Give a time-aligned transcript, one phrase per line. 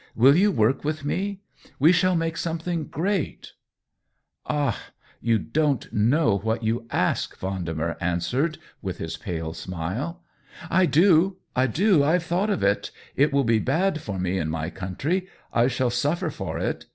[0.15, 1.41] Will you work with me?
[1.77, 3.51] We shall make something great
[4.47, 4.85] !""Ah,
[5.21, 10.23] you don't know what you ask!" Vendemer answered, with his pale smile."
[10.71, 12.89] I do— I do; I Ve thought of it.
[13.15, 16.87] It will be bad for me in my country; I shall suffer for it.